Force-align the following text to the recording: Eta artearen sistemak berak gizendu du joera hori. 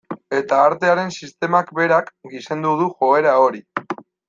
Eta 0.35 0.61
artearen 0.69 1.11
sistemak 1.17 1.69
berak 1.81 2.11
gizendu 2.33 2.73
du 2.83 2.89
joera 3.05 3.37
hori. 3.45 3.65